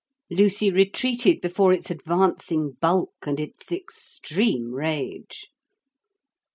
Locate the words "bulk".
2.81-3.13